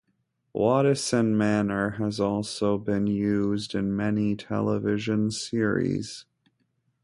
Waddesdon 0.55 1.35
Manor 1.37 1.91
has 1.99 2.19
also 2.19 2.79
been 2.79 3.05
used 3.05 3.75
in 3.75 3.95
many 3.95 4.35
television 4.35 5.29
series. 5.29 6.25